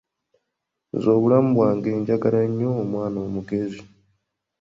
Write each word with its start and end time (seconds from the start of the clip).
Nze 0.93 1.09
obulamu 1.17 1.49
bwange 1.55 1.89
njagala 1.99 2.39
nnyo 2.49 2.69
omwana 2.81 3.17
omugezi. 3.27 3.81